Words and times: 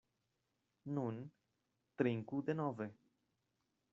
Nun, 0.95 1.19
trinku 2.01 2.41
denove. 2.49 2.91